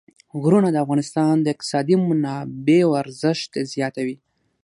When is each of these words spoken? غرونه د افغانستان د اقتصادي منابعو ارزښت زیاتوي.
غرونه 0.41 0.69
د 0.71 0.77
افغانستان 0.85 1.33
د 1.41 1.45
اقتصادي 1.53 1.95
منابعو 2.09 2.91
ارزښت 3.03 3.51
زیاتوي. 3.73 4.15